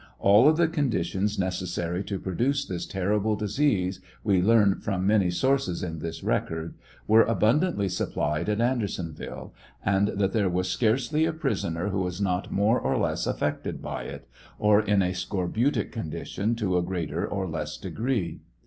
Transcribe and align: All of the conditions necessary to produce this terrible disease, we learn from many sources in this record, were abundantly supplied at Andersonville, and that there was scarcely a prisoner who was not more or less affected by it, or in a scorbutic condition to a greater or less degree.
All 0.17 0.47
of 0.49 0.57
the 0.57 0.67
conditions 0.67 1.37
necessary 1.37 2.03
to 2.05 2.17
produce 2.17 2.65
this 2.65 2.87
terrible 2.87 3.35
disease, 3.35 3.99
we 4.23 4.41
learn 4.41 4.79
from 4.79 5.05
many 5.05 5.29
sources 5.29 5.83
in 5.83 5.99
this 5.99 6.23
record, 6.23 6.73
were 7.07 7.21
abundantly 7.21 7.87
supplied 7.87 8.49
at 8.49 8.59
Andersonville, 8.61 9.53
and 9.85 10.07
that 10.07 10.33
there 10.33 10.49
was 10.49 10.67
scarcely 10.71 11.25
a 11.25 11.33
prisoner 11.33 11.89
who 11.89 11.99
was 12.01 12.19
not 12.19 12.51
more 12.51 12.79
or 12.79 12.97
less 12.97 13.27
affected 13.27 13.79
by 13.79 14.05
it, 14.05 14.27
or 14.57 14.81
in 14.81 15.03
a 15.03 15.13
scorbutic 15.13 15.91
condition 15.91 16.55
to 16.55 16.79
a 16.79 16.81
greater 16.81 17.23
or 17.27 17.47
less 17.47 17.77
degree. 17.77 18.39